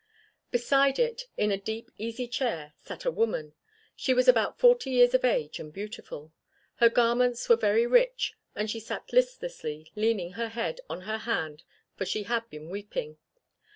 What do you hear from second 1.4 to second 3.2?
a deep easy chair, sat a